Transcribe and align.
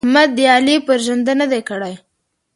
احمد 0.05 0.29
د 0.37 0.39
علي 0.55 0.75
پر 0.87 0.97
ژنده 1.05 1.33
نه 1.41 1.45
دي 1.51 1.61
کړي. 1.69 1.93